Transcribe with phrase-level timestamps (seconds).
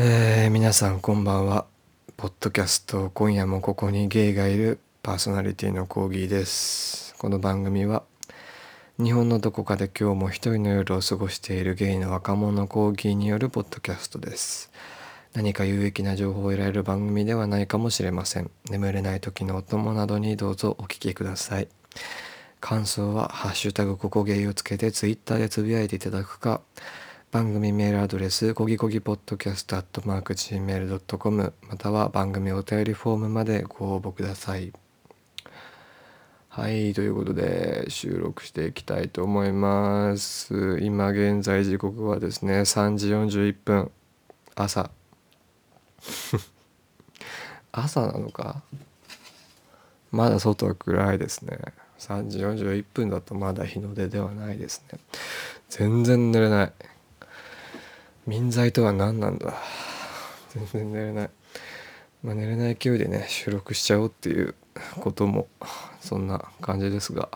[0.00, 1.66] えー皆さんこんばんは。
[2.16, 7.16] ポッドキャスト今夜もここにゲイがいるパーソナリティのコーギーです。
[7.18, 8.04] この番組は
[9.02, 14.70] 日本のどこかで今日も一人の夜を過ごしているゲイの若者コーギーによるポッドキャストです。
[15.34, 18.52] 何か有益な情報を得られる番組ではないかもしれません。
[18.70, 21.66] 眠れない時のお供などにどうぞお聞きください。
[22.60, 26.60] 感想は「ハッシュタグココゲイ」をつけてツイッターでつぶやいていただくか
[27.30, 34.72] 番組メールアドレスコギコギポッドキャストアットマーク Gmail.com または番組お便りフォームまでご応募ください。
[36.48, 40.78] はいということで収録していきたいと思います。
[40.80, 43.90] 今現在時刻はですね3時41分。
[44.54, 44.90] 朝。
[47.72, 48.62] 朝なのか？
[50.10, 51.58] まだ外は暗いですね。
[51.98, 54.98] 3時41分だとまだ日の出ではないですね。
[55.68, 56.72] 全然寝れない。
[58.28, 59.54] 眠剤とは何なんだ？
[60.50, 61.30] 全然寝れない。
[62.22, 64.54] まあ寝れない勢いでね収録しちゃおうっていう
[65.00, 65.48] ことも
[66.00, 67.30] そんな感じですが。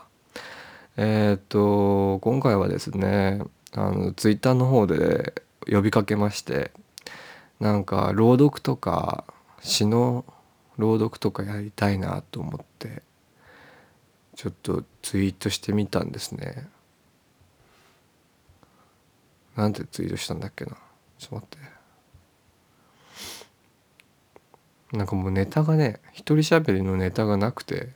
[0.95, 5.33] えーっと今回はですねあのツイッターの方で
[5.67, 6.69] 呼びかけまして
[7.59, 9.23] なんか朗読とか
[9.61, 10.25] 詩の
[10.77, 13.01] 朗読とかやりたいなと思って
[14.35, 16.67] ちょっとツイートしてみたんですね。
[19.55, 20.77] なんてツイートしたんだっけな。
[21.17, 21.49] ちょっと待っ
[24.91, 24.97] て。
[24.97, 27.89] なんかもうネタがね一人喋りのネタがなくて。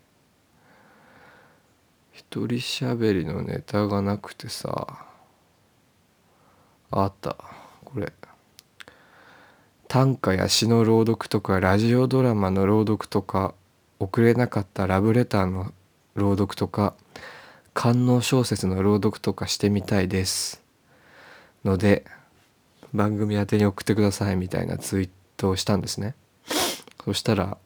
[2.11, 5.05] 一人喋りのネタがなくてさ。
[6.91, 7.37] あった。
[7.85, 8.11] これ。
[9.87, 13.53] 短歌や詩の朗読とかラジオドラマの朗読とか
[13.99, 15.71] 送れなかったラブレターの
[16.15, 16.93] 朗読とか
[17.73, 20.66] 官能小説の朗読とかしてみたいです。
[21.67, 22.05] ので
[22.93, 26.15] 番組宛てに送ってくださいみたいなツイートをしたんですね。
[27.03, 27.57] そしたら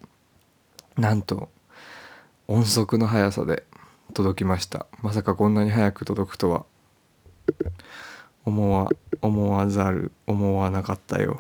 [0.98, 1.50] なんと
[2.48, 3.64] 音速の速さで
[4.14, 4.88] 届きました。
[5.02, 6.66] まさかこんなに早く届くとは。
[8.44, 8.90] 思わ
[9.22, 11.40] 思わざる思わなかったよ。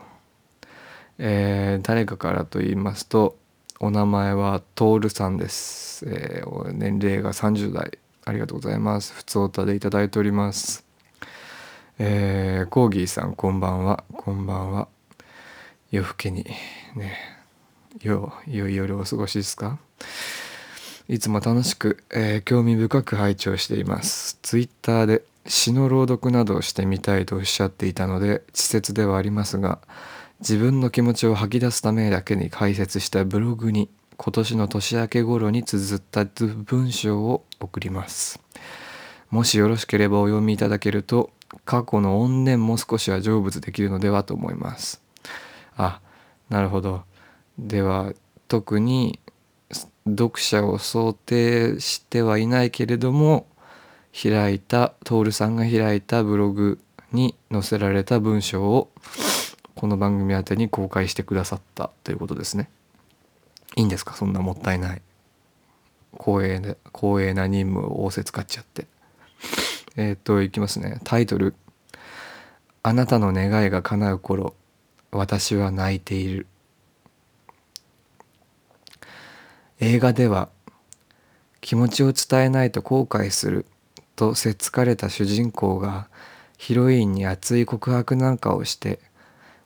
[1.17, 3.37] えー誰かからと言いますと
[3.79, 9.13] お名前はトールさんです、えー年齢が30代ありがとうございます。
[9.13, 10.90] 普通おたでいただいております。
[12.03, 14.03] えーコーギーさんこんばんは。
[14.17, 14.87] こんばんは。
[15.91, 16.45] 夜更けに
[16.95, 17.15] ね
[18.01, 19.77] よ良いよ夜お過ごしですか？
[21.07, 24.39] いつも楽しく、えー興味深く拝聴しています。
[24.41, 29.77] ツイッターで詩の朗読などをしてみたいとおっしゃっていたので稚拙ではありますが
[30.39, 38.41] 自分の気持ちを吐き出すためだけに解説したブログに今年の年明け頃に綴った文章を送ります。
[39.29, 41.29] もしよろしければお読みいただけると
[41.65, 45.01] 過去の怨念も少しは成仏できるのではと思います。
[45.77, 45.99] あ
[46.49, 47.03] なるほど。
[47.57, 48.13] では
[48.47, 49.19] 特に
[50.05, 53.45] 読者を想定してはいないけれども
[54.19, 56.79] 開いた徹さんが開いたブログ
[57.11, 58.91] に載せられた文章を
[59.75, 62.69] この番組宛てに公開してくださったということですね。
[63.75, 64.13] いいんですか？
[64.13, 65.01] そんなもったいない。
[66.19, 68.87] 光栄な光栄な任務を仰せつかっちゃって。
[70.01, 70.99] えーっといきますね。
[71.03, 71.53] タイトル
[72.83, 74.55] 「あなたの願いが叶う頃
[75.11, 76.47] 私は泣いている」
[79.79, 80.49] 映画では
[81.59, 83.65] 気持ちを伝えないと後悔する
[84.15, 86.07] とせっつかれた主人公が
[86.57, 88.99] ヒロインに熱い告白なんかをして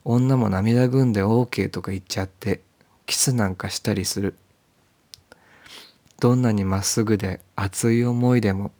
[0.03, 2.61] 女も涙ぐんで OK とか言っちゃって
[3.05, 4.35] キスなんかしたりする。
[6.19, 8.71] どんなにまっすぐで熱い思いでも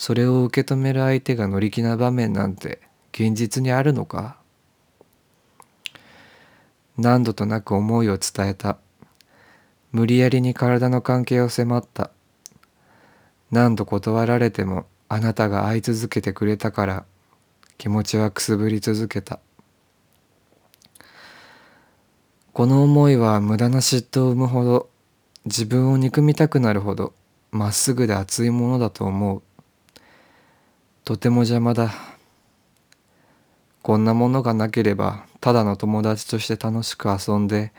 [0.00, 2.80] それを受け止める相手が乗り気な場面なんて
[3.12, 4.38] 現実にあるのか？
[6.96, 8.78] 何度となく思いを伝えた。
[9.90, 12.12] 無理やりに体の関係を迫った。
[13.50, 17.04] 何度断られてもあなたが愛い続けてくれたから
[17.76, 19.40] 気持ちはくすぶり続けた。
[22.52, 24.88] この思いは無駄な嫉妬を生むほど
[25.44, 27.14] 自分を憎みたくなるほど
[27.50, 29.42] まっすぐで熱いものだと思う。
[31.08, 31.90] とても邪魔だ。
[33.80, 37.72] こんなものがなければただの友達として楽しく遊んで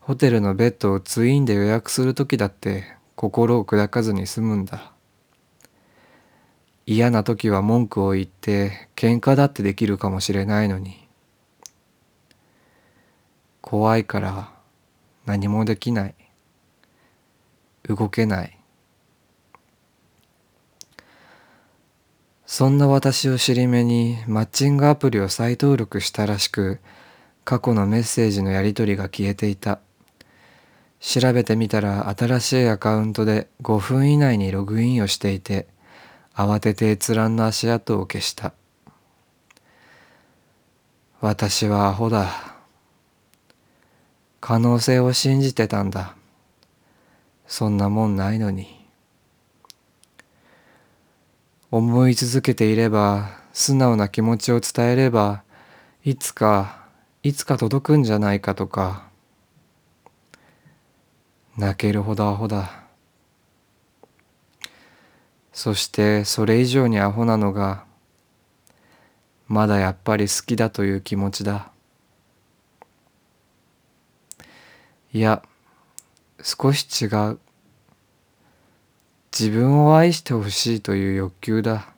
[0.00, 2.84] ホテルのベッドをツインで予約する時だって
[3.16, 4.92] 心を砕かずに済むんだ。
[6.84, 11.08] 嫌な時は文句を言って喧嘩だってできるかもしれないのに。
[13.62, 14.52] 怖いから
[15.24, 16.14] 何もできない。
[17.88, 18.58] 動けない。
[22.46, 26.78] そんな私を尻目にマッチングアプリを再登録したらしく
[27.44, 29.80] 過去のメッセージのやり取りが消えていた。
[31.00, 35.66] 調べてみたら新しいアカウントで5分以内にログインをしていて
[36.34, 38.52] 慌てて閲覧の足跡を消した。
[41.20, 42.56] 私はアホだ。
[44.40, 46.14] 可能性を信じてたんだ。
[47.46, 48.83] そんなもんないのに。
[51.76, 55.42] 思い続けていれば素直な気持ちを伝えれば
[56.04, 56.86] いつか
[57.24, 59.08] いつか届くんじゃないかとか。
[61.58, 62.84] 泣けるほどアホだ。
[65.52, 67.84] そしてそれ以上にアホなのが
[69.48, 71.72] まだやっぱり好きだという気持ちだ。
[75.12, 75.42] いや
[76.40, 77.40] 少し違う。
[79.36, 81.88] 自分を愛してほしいという欲求だ。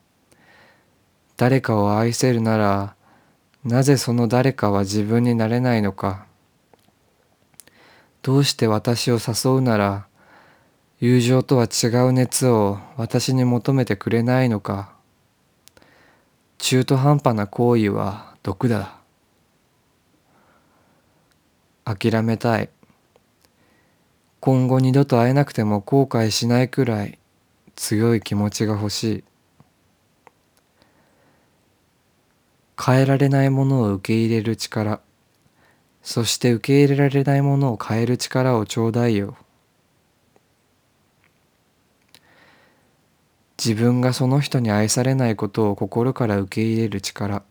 [1.36, 2.96] 誰かを愛せるなら
[3.62, 6.24] なぜその誰かは自分になれないのか。
[8.22, 10.06] どうして私を誘うなら
[10.98, 14.94] 友情とは違う熱を私に求めてくれないのか。
[16.56, 18.96] 中途半端な行為は毒だ。
[21.84, 22.70] 諦めたい。
[24.40, 27.18] 今後二度と会えなくても後悔しないくらい。
[27.76, 29.24] 強い気持ちが欲しい。
[32.82, 35.00] 変えられないものを受け入れる力。
[36.02, 39.36] そして受け入れられないものを変える力をちょうだいよ。
[43.58, 47.42] 自分がその人に愛されないことを心から受け入れる力。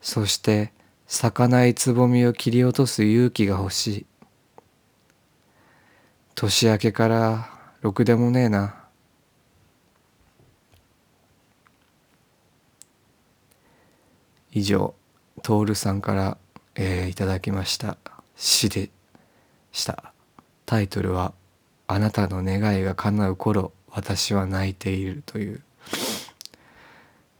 [0.00, 0.72] そして
[1.06, 4.06] 咲かないつぼみを切り落とす勇気が欲しい。
[6.34, 8.74] 年明けからろくでもねえな。
[14.52, 14.94] 以上
[15.42, 16.38] 徹さんから、
[16.74, 17.96] えー、いただきました。
[18.36, 18.90] 詩で
[19.70, 20.12] した。
[20.66, 21.32] タイトルは
[21.86, 25.62] 「あなたの願いが叶う頃私は泣いている」という。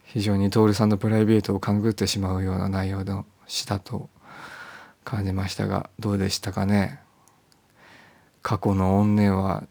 [0.05, 4.09] 非常に徹さんのプライベートを勘ぐってしまうような内容の詩だと
[5.03, 6.99] 感じましたがどうでしたかね。
[8.41, 9.67] 過去の怨念は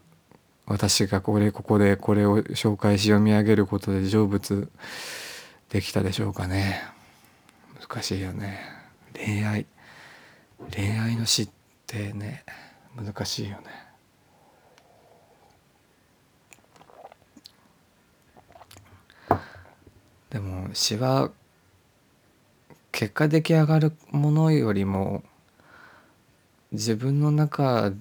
[0.69, 4.69] 私がこれここでこれを紹介し読み上げることで成仏
[5.69, 6.83] できたでしょうかね。
[7.81, 8.59] 難しいよね。
[9.15, 9.65] 恋愛。
[10.75, 11.49] 恋愛の詩っ
[11.87, 12.43] てね
[12.95, 13.63] 難しいよね。
[20.29, 21.31] でも詩は
[22.91, 25.23] 結果出来上がるものよりも
[26.71, 27.91] 自分の中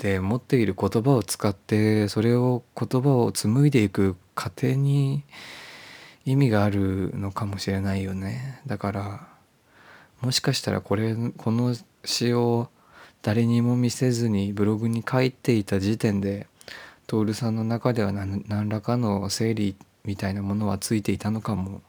[0.00, 5.24] で持っている言葉を使ってそれを言葉を紡いでいく過程に
[6.24, 8.62] 意味があるのかもしれないよね。
[8.66, 9.28] だから
[10.22, 12.70] もしかしたらこれこの詩を
[13.20, 16.46] 誰にも見せずにブログに書いていた時点で
[17.06, 19.76] 徹さんの中では何らかの整理
[20.06, 21.82] みたいなものはついていたのかも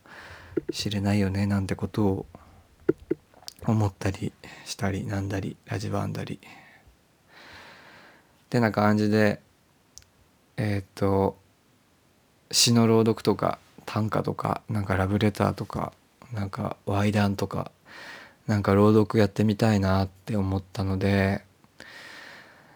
[0.72, 2.26] しれないよねなんてことを
[3.66, 4.34] 思ったり
[4.66, 6.42] したりなんだりラジバンだり。
[8.52, 9.40] てな感じで
[10.58, 11.38] えっ、と
[12.52, 15.94] 詩の朗読とか短歌とかなんかラブレターとか
[16.34, 17.72] なんかワイダンとか
[18.46, 21.44] なんか朗読やってみたいなって思ったので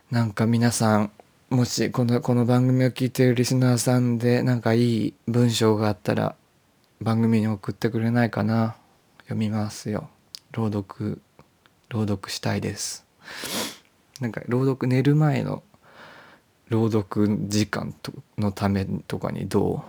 [0.09, 1.11] なんか皆さん
[1.49, 6.35] もしこのこの番組を聞いてるリスナーさんでなんかいい文章があったら
[7.01, 8.77] 番組に送ってくれないかな。
[9.25, 10.09] 読みますよ。
[10.51, 11.21] 朗読
[11.89, 13.05] 朗読したいです。
[14.21, 15.63] なんか朗読寝る前の
[16.69, 17.93] 朗読時間
[18.37, 19.83] のためとかにど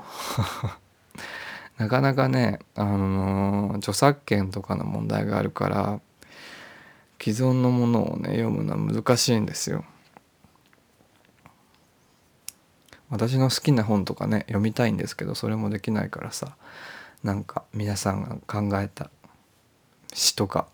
[1.79, 1.81] う？
[1.83, 6.01] なかなかね、あのー、著作権とかの問題があるから
[7.21, 9.85] 既存のものをね読むのは難しいんですよ。
[13.09, 16.57] 私の好きな本とかね読みたいんですけどそれもできないからさ
[17.23, 19.11] なんか皆さんが考えた
[20.13, 20.67] 詩とか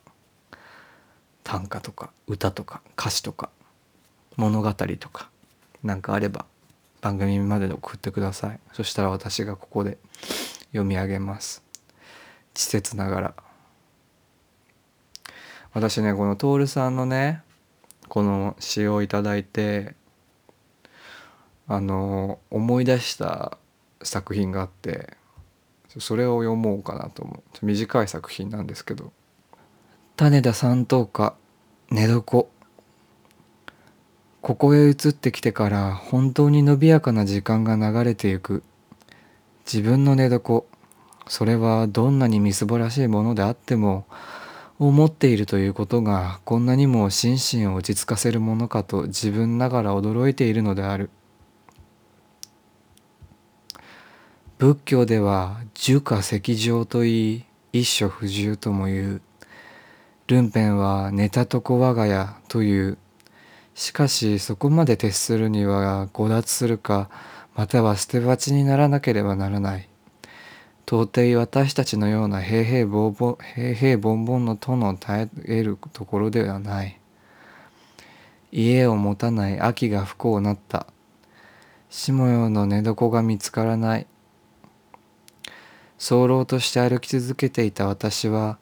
[1.45, 3.51] 短歌とか歌とか歌詞とか
[4.37, 5.29] 物語とか
[5.83, 6.47] 何かあれば
[7.01, 8.61] 番組まで送ってください。
[8.73, 9.99] そしたら私がここで
[10.67, 11.63] 読み上げます。
[12.55, 13.35] 稚拙ながら。
[15.75, 17.43] 私ねこの徹さんのね
[18.09, 19.95] この詩を頂いて
[21.67, 23.59] あの思い出した
[24.03, 25.17] 作品があって
[25.99, 27.67] それを読もうかなと思う。
[27.67, 29.13] 短い作品なんですけど
[30.15, 31.35] 「種田三等家
[31.91, 32.45] 寝床」
[34.43, 38.63] ここへ移ってきてから本当に伸びやかな時間が流れてゆく。
[39.65, 40.65] 自分の寝床。
[41.29, 44.05] それはどんなにみすぼらしいものであっても
[44.79, 51.09] を持っているということがこんなにも心身を落ち着かせるものかと自分ながら驚いているのである。
[54.59, 59.23] 仏教では樹下石上といい一所不住とも言う。
[60.33, 62.97] ルンペンは寝たとこ我が家という。
[63.75, 67.11] しかしそこまで徹するには強奪するか
[67.55, 69.89] または捨て鉢にならなければならない。
[70.87, 76.99] 到底私たちのような平々凡々平々凡々のとの耐えるところではない。
[78.51, 80.87] 家を持たない秋が不幸なった。
[81.91, 84.07] 下よの寝床が見つからない。
[85.99, 88.59] 早漏として歩き続けていた私は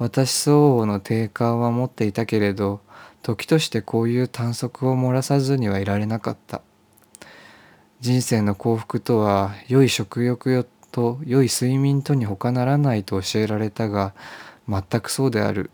[0.00, 2.80] 私相応の定感は持っていたけれど
[3.20, 6.62] 時としてこういう短足を漏らさずにはいられなかった。
[8.00, 14.14] 人生の幸福とは良い食欲と良い睡眠とに他ならないと教えられたが
[14.66, 15.70] 全くそうである。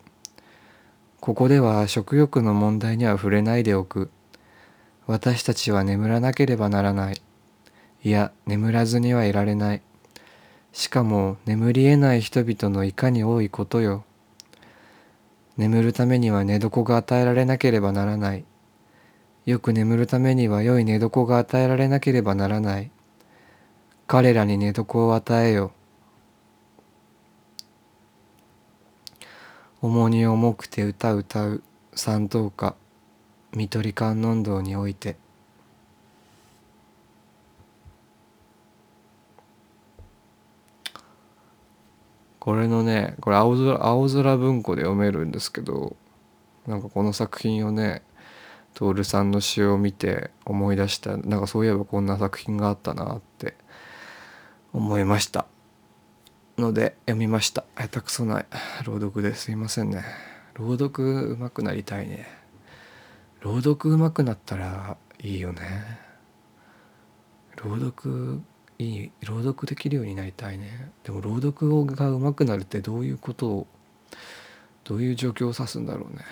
[1.20, 4.10] ここでは食欲の問題には触れないでおく。
[5.06, 7.22] 私たちは眠らなければならない。
[8.02, 9.82] いや眠らずにはいられない。
[10.72, 14.04] しかも眠り得ない人々のいかに多いことよ。
[15.56, 18.44] 眠るためには寝床が与えられなければならない。
[19.46, 22.90] よく眠るためには良い寝床が与えられなければならない。
[24.06, 25.72] 彼らに寝床を与えよ。
[29.80, 31.62] 重荷重くて歌う歌う
[31.94, 32.74] 三等歌、
[33.52, 35.16] 看取り観音堂において。
[42.46, 45.96] これのねこれ青空青空文庫で読めるんですけど
[46.68, 48.02] なんかこの作品をね
[48.72, 53.56] 徹さんの詩を見て思い出したなんかそういえばこんな作品があったなって
[54.72, 55.46] 思いました。
[56.56, 57.64] ので読みました。
[57.76, 58.46] 下手くそない
[58.84, 59.50] 朗読です。
[59.50, 60.04] いませんね。
[60.54, 62.28] 朗読うまくなりたいね。
[63.40, 65.60] 朗読うまくなったらいいよね。
[67.56, 68.40] 朗読
[68.78, 70.90] いい朗読できるようになりたいね。
[71.04, 73.66] でも朗読がうまくなるってどういうことを
[74.84, 76.24] どういう状況を指すんだろうね。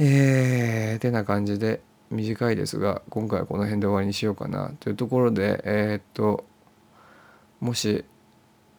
[0.00, 4.72] えー、てな感じで短いですが今回はこの辺で終わりにしようかな。
[4.80, 6.44] というところでえー、っと
[7.60, 8.04] もし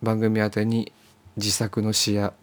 [0.01, 0.93] 番組宛てに
[1.35, 2.33] 自作の詩や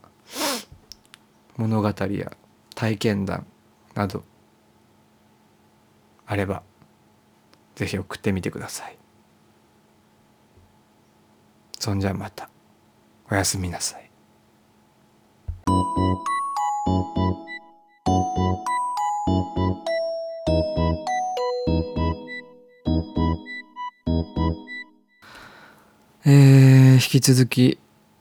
[1.56, 2.32] 物語や
[2.74, 3.46] 体験談
[3.94, 4.22] など
[6.26, 6.62] あれば
[7.76, 8.96] ぜひ送ってみてください。
[11.78, 12.48] そんじゃまた。
[13.30, 14.10] おやすみなさい。
[26.24, 27.78] えー、引き続き、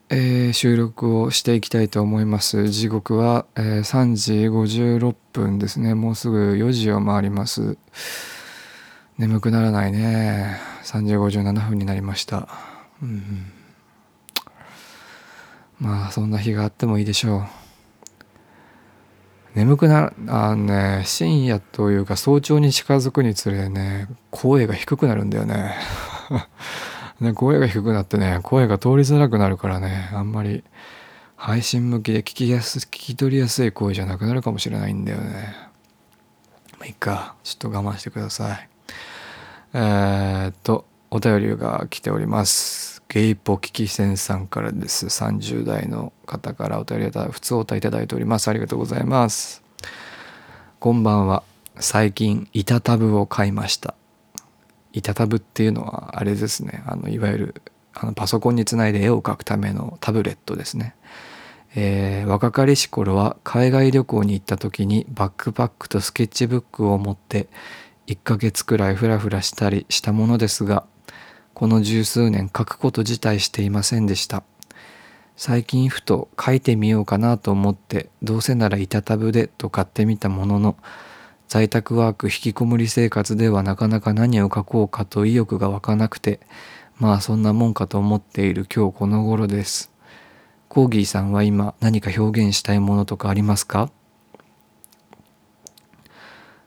[0.10, 2.68] えー、収録をしていきたいと思います。
[2.68, 5.96] 時刻は、えー、3時56分ですね。
[5.96, 7.78] もうすぐ4時を回ります。
[9.18, 10.60] 眠くならないね。
[10.84, 12.48] 3時57分になりました、
[13.02, 13.52] うん、
[15.80, 17.44] まあそんな日があってもいいでしょう。
[19.56, 25.76] 眠くなあね深夜というか早朝に近づくにつれね声が低くなるんだよね。
[27.22, 30.66] ね声が低くなってね声が通りづらくなるからねあんまり
[31.38, 35.56] 配信向きで聞きやす聞き取りやすい声じゃなくなるかもしれないんだよね。
[36.74, 37.36] まあいいか。
[37.44, 38.75] ちょっと我慢してください。
[39.78, 43.04] えー、っと、お便りが来ております。
[43.10, 45.08] ゲイポキキセンさんからです。
[45.08, 48.48] 30代の方からお便り普通お歌いただいております。
[48.48, 49.62] ありがとうございます。
[50.80, 51.44] こんばんは。
[51.78, 53.96] 最近、板タブを買いました。
[54.94, 56.82] 板タブっていうのは、あれですね。
[56.88, 57.62] あの、いわゆる、
[57.96, 60.96] あのパソコンにつないで絵を描くためのタブレットですね。
[61.76, 67.50] えー、若かりし頃は海外旅行に行った時にバックパックとスケッチブックを持って
[68.08, 70.86] 1ヶ月くらいフラフラしたりしたものですが、
[71.54, 74.44] この十数年書くこと自体していませんでした。
[75.38, 80.78] 最近ふと書いてみようかなと思ってどうせなら板タブでと買ってみたものの
[81.50, 86.40] 在宅ワーク引きこもり生活ではなかなか何を書こうかと意欲が湧かなくて
[86.98, 89.92] まあそんなもんかと思っている今日この頃です。
[90.70, 93.92] コーギーさんは今何か表現したいものとかありますか？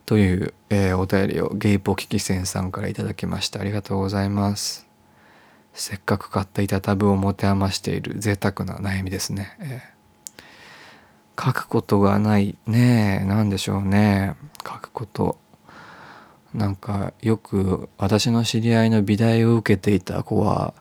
[0.09, 3.61] という、えー、お便りをゲイポキキセンさんから頂きました。
[3.61, 4.89] ありがとうございます。
[5.75, 8.15] せっかく買った板タブを持て余している。
[8.19, 13.21] 贅沢な悩みですね、えー、書くことがないね。
[13.23, 14.35] え何でしょうね。
[14.67, 15.39] 書くこと。
[16.55, 20.73] なんかよく私の知り合いの美大を受けていた子は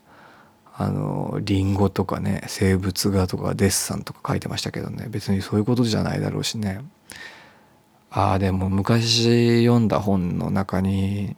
[0.73, 5.07] あのリンゴとかね静物画とかデッサンとか書いてましたけどね。
[5.09, 6.79] 別にそういうことじゃないだろうしね。
[8.17, 11.35] ああでも昔読んだ本の中に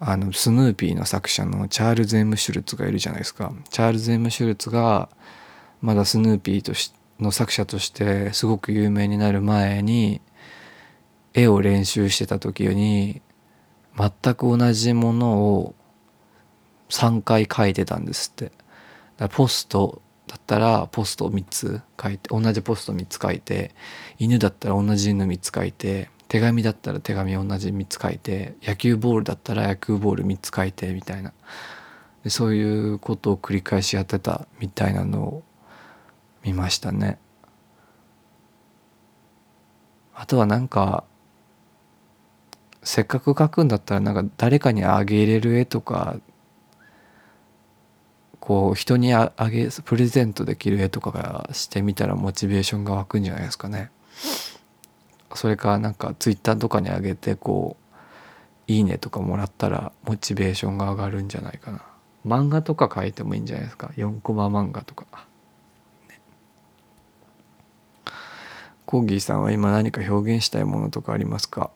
[0.00, 3.52] あのスヌーピーの作者のチャールズ・エム・シュルツがいるじゃないですか。
[3.68, 5.10] チャールズ・エム・シュルツが
[5.82, 10.22] まだスヌーピーとしの作者としてすごく有名になる前に
[11.34, 13.20] 絵を練習してた時に
[13.94, 15.74] 全く同じものを
[16.88, 18.50] 3回描いてたんですって。
[19.18, 23.74] だポストだったらポスト3つ書いて同じポスト3つ書いて
[24.18, 31.32] 犬だったら同じ犬3つ書いて手紙だったら手紙同じ3つ書いて野球ボールだったら野球ボール3つ書いてみたいな
[32.22, 35.42] でそういうことを繰り返しやってたみたいなのを
[36.44, 37.18] 見ましたね。
[40.14, 41.04] あとはなんか
[42.82, 46.16] せっかく描くんだったらなんか誰かにあげれる絵とか
[48.40, 53.90] こう人にあげプレゼントできる絵とかがしてみたらモチベーションが湧くんじゃないですかね。
[55.34, 57.94] それかなんかツイッターとかにあげてこう
[58.72, 61.82] 「いいね」とかもらったらモチベーションが上がるんじゃないかな。
[62.26, 65.06] 漫画とか描いてもいいんじゃないですか4コマ漫画とか。
[68.86, 71.70] コーギーさんは今何か表現したいものとかありますか？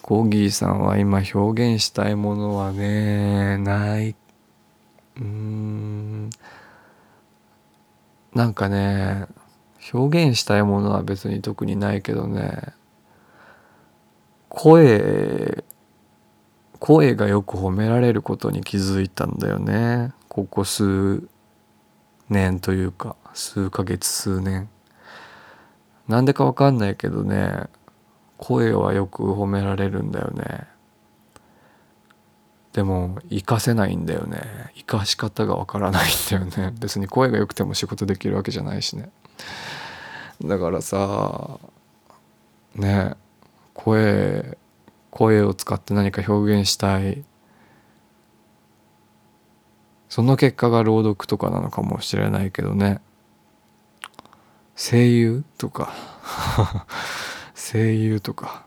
[0.00, 4.16] コーギーさんは今表現したいものはねない
[5.18, 6.30] うん。
[8.34, 9.26] なんかね
[9.92, 12.74] 表現したいものは別に特にないけどね。
[14.48, 15.64] 声
[16.78, 20.12] 声がよく褒められることに気づいたんだよね。
[20.28, 21.28] ここ数
[22.28, 24.68] 年というか数ヶ月数年。
[26.06, 27.64] なんでかわかんないけどね
[28.38, 30.66] 声はよく褒められるんだよね。
[32.78, 34.40] でも活かせないんだよね。
[34.76, 36.72] 活かし方がわからないんだよね。
[36.78, 39.10] 別に声が良くても仕事できるわけじゃないしね。
[40.44, 41.58] だからさ
[42.76, 43.16] ね
[43.74, 44.56] 声
[45.10, 47.24] 声を使って何か表現したい。
[50.08, 53.00] その結果が朗読とかなのかもしれないけどね。
[54.76, 55.92] 声優とか。
[57.56, 58.66] 声優とか。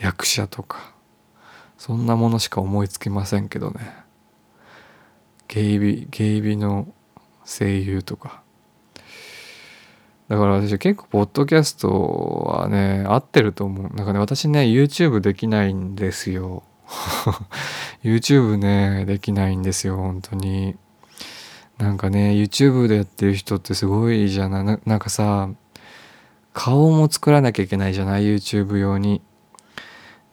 [0.00, 0.93] 役者とか。
[1.84, 3.94] そんなものしか思いつきませんけどね。
[5.48, 6.88] 芸美芸美の
[7.44, 8.42] 声優とか。
[10.30, 13.94] だから私結構ポッドキャストはね合ってると思う。
[13.94, 16.62] なんかね私ね YouTube できないんですよ。
[18.02, 20.76] YouTube ねできないんですよ本当に。
[21.76, 24.64] なんかね YouTube でやってる人ってすごいじゃない。
[24.64, 25.50] ななんかさ
[26.54, 29.20] 顔も作らなきゃいけないじゃない？YouTube 用に。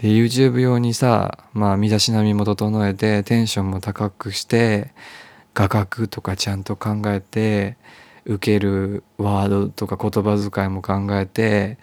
[0.01, 4.91] で YouTube 用にさまあ身だしなみも整えてテンションも高くして
[5.53, 7.77] 画角とかちゃんと考えて
[8.25, 11.77] 受けるワードとか言葉遣いも考えて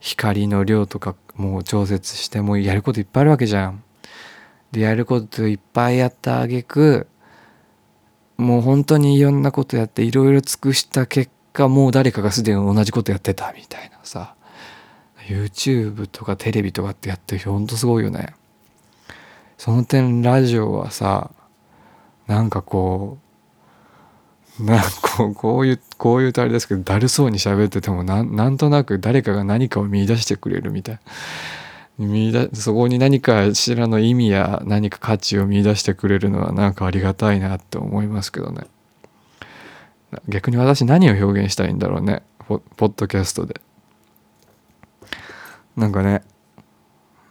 [0.00, 3.82] 光の量とかもう調節してもうやることいっぱいあるわけじゃん。
[4.72, 7.08] でやることいっぱいやったあげく
[8.36, 14.34] もう本当にいろんなことやっていろいろ尽くした結果もう誰かがすでに同じことやってたみたいなさ
[15.30, 18.34] YouTube とかテレビとかってやってる人ほんとすごいよね。
[19.56, 21.30] その点ラジオはさ
[22.26, 23.18] なんかこ
[24.58, 30.98] うなんこうこういうこういうとあれですけどだるそうに喋っててもなんなんとなく誰かが何かを見出してくれるみたい。
[31.98, 38.64] 見出そこに何かしらの意味や何か価値を見出してくれるのはなんかありがたいなって思いますけどね。
[40.28, 43.60] 逆に私何を表現したいんだろうねポッドキャストで。
[45.76, 46.22] なんかね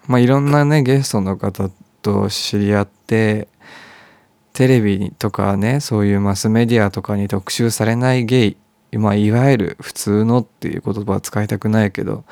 [0.07, 1.69] まあいろんなねゲストの方
[2.01, 3.47] と知り合って
[4.53, 8.57] テレビとかねそういうマスメディアとかに特集されないゲ
[8.91, 12.25] イ、まあ、いわゆる普通のっていう言葉は使いたくないけど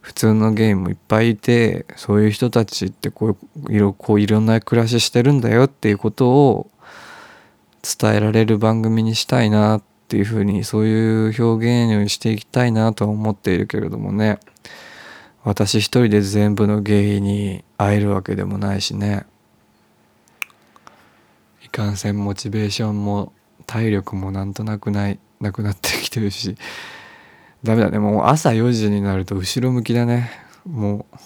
[0.00, 6.70] 普通のゲイもいっぱいいてそういう人たちってこういろこういろんな暮らししてるんだよっていうことを
[7.82, 14.40] 伝えられる番組にしたいなっていうふうにそういう表現をしていきたいなとは思っているけれどもね。
[15.44, 19.26] 私一人で全部のゲイに会えるわけでもないしね。
[21.64, 23.32] いかんせんモチベーションも
[23.66, 26.56] 体力もなんとなくないなくなってきてるし。
[27.64, 27.98] ダメだね。
[27.98, 30.30] もう朝4時になると後ろ向きだね。
[30.66, 31.16] もう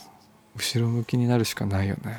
[0.56, 2.18] 後ろ向きになるしかないよね。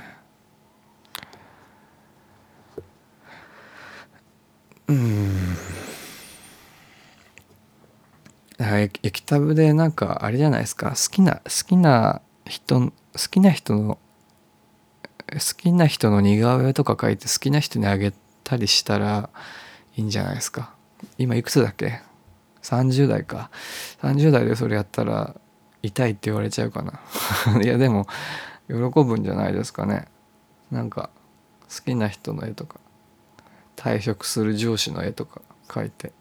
[4.88, 5.47] うん。
[8.60, 10.92] 液タブでなんかあれじゃないですか。
[10.92, 12.92] 好きな好きな人好
[13.30, 14.00] きな人の
[15.34, 19.30] 好きな人の似顔絵とか描いて好きな人にあげたりしたら
[19.96, 20.74] いいんじゃないですか。
[21.18, 22.02] 今いくつだっけ
[22.64, 23.52] ？30代か。
[24.02, 25.36] 30代でそれやったら
[25.84, 27.00] 痛いって言われちゃうかな。
[27.62, 28.08] いやでも
[28.68, 30.08] 喜ぶんじゃないですかね。
[30.72, 31.10] なんか
[31.70, 32.80] 好きな人の絵とか
[33.76, 36.12] 退職する上司の絵とか描いて。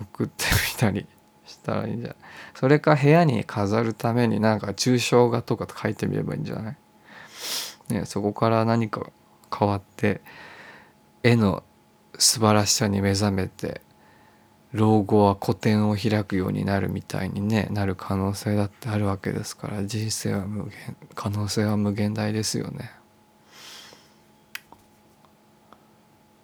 [0.00, 1.06] 送ってみたり
[1.46, 2.16] したらいいんじゃない？
[2.54, 6.76] それか部屋に飾るためになんか抽象画とか描いてみればいいんじゃない？
[7.94, 9.10] ねそこから何か
[9.56, 10.20] 変わって
[11.22, 11.62] 絵の
[12.18, 13.80] 素晴らしさに目覚めて
[14.72, 22.90] 老後は古典を開くようになるみたいにねなる可能性だってあるわけですから人生は無限可能性は無限大ですよね。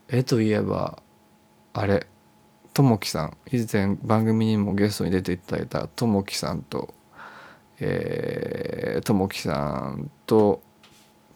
[0.08, 1.02] 絵といえば
[1.72, 2.06] あれ
[2.74, 6.92] ともきさん以前番組にもゲストに出ていただいたともきさんと
[7.80, 9.54] えともきさ
[9.96, 10.60] んと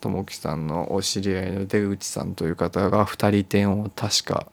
[0.01, 4.49] ともきさんのお知り合いの出口さんという方が2人展を確か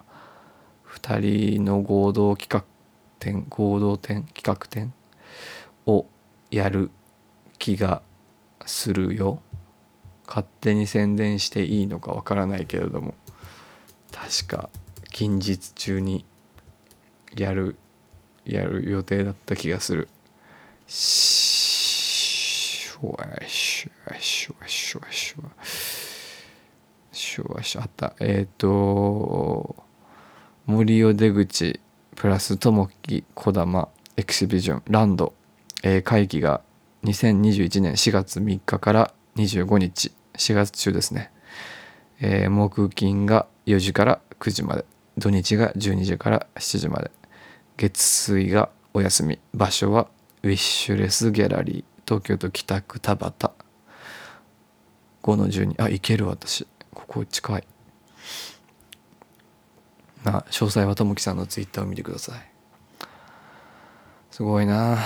[0.87, 2.63] 2人の合同企画
[3.19, 4.93] 展合同展企画展
[5.87, 6.05] を
[6.51, 6.91] やる
[7.57, 8.03] 気が
[8.65, 9.41] するよ。
[10.27, 13.13] 勝手に宣伝していいのかわからないけれども
[14.11, 14.69] 確か
[15.11, 16.25] 近日中に
[17.35, 17.75] やる
[18.45, 20.07] やる予定だった気がする。
[20.87, 23.17] しゅわ
[23.47, 25.49] しゅわしゅわしゅわしゅわ
[27.11, 29.75] しゅわしゅあったえっ、ー、と
[30.65, 31.79] 森尾出口
[32.15, 35.33] プラス友樹児玉エキシビジョンランド、
[35.83, 36.61] えー、会議が
[37.03, 41.31] 2021年4月3日から25日4月中ですね、
[42.19, 44.85] えー、木金が4時から9時まで
[45.17, 47.11] 土日が12時から7時まで
[47.77, 49.39] 月水がお休み。
[49.53, 50.07] 場所は
[50.43, 51.83] ウィッシュレスギャラリー。
[52.07, 53.51] 東京都北区田端。
[55.23, 56.65] 5の12あ行ける私。
[56.93, 57.67] ここ近い。
[60.23, 62.51] まあ詳細はともきさんのツイッターを見てください。
[64.31, 64.97] すごいな。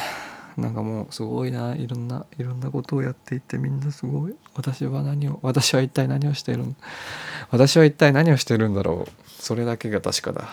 [0.56, 1.76] なんかもうすごいな。
[1.76, 4.36] いろんないろんなことをやっていてみんなすごい。
[4.54, 6.66] 私は何を私は一体何をしている
[7.50, 9.42] 私は一体何をしてるんだろう。
[9.42, 10.50] それだけが確かだ。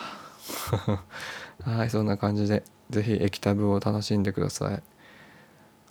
[1.62, 4.82] はいそんな感じで是非液タブを楽しんでください。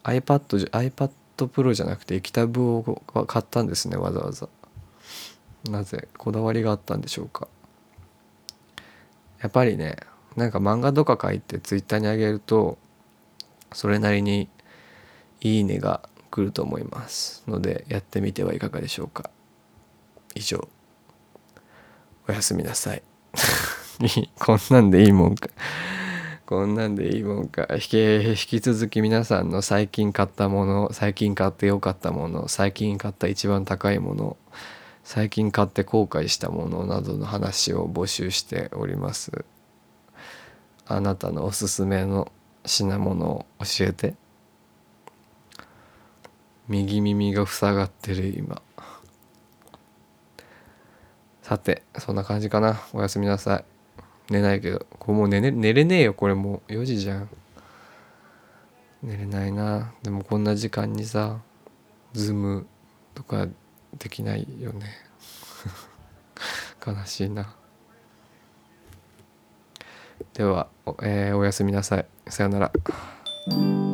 [0.04, 4.48] iPad, iPad Pro じゃなくて液タブを買ったんですねわざわざ。
[5.70, 7.48] なぜこだわりがあったんでしょうか。
[9.42, 9.98] やっぱりね
[10.36, 12.78] なんか漫画とか書いてツイッターにあげると
[13.74, 14.48] それなりに
[15.42, 19.30] いいねが来ると思いますのでやってみてはいかがでしょうか。
[20.36, 20.68] 以上。
[22.28, 23.04] おやすみなさい。
[24.40, 25.50] こんなんでいいもんか。
[26.46, 27.68] こんなんでいいもんか。
[27.72, 34.38] 引き引き続き皆さんの最近買ったもの最近買ってよかったもの最近買った一番高いもの
[35.04, 39.46] 最近買って後悔したものなどの話を募集しております。
[40.86, 42.32] あなたのおすすめの
[42.66, 44.16] 品物を教えて。
[46.68, 48.62] 右耳が塞がってる今。
[51.44, 52.82] さてそんな感じかな。
[52.92, 53.75] おやすみなさい。
[54.30, 56.72] 寝ないけどこれもう寝れ寝れねえよこれもう。
[56.72, 57.30] 4時じゃん。
[59.04, 59.94] 寝れないな。
[60.04, 61.40] でもこんな時間にさ
[62.14, 62.66] ズーム
[63.14, 63.48] とか
[63.98, 64.88] できないよね。
[66.86, 67.56] 悲しいな。
[70.34, 70.68] では、
[71.04, 72.06] えー、おやすみなさい。
[72.28, 73.85] さよなら。